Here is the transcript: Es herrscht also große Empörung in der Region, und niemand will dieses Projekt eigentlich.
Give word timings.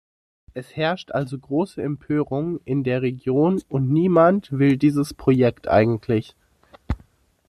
Es 0.55 0.75
herrscht 0.75 1.11
also 1.11 1.37
große 1.37 1.79
Empörung 1.83 2.59
in 2.65 2.83
der 2.83 3.03
Region, 3.03 3.61
und 3.69 3.87
niemand 3.91 4.51
will 4.51 4.77
dieses 4.77 5.13
Projekt 5.13 5.67
eigentlich. 5.67 6.35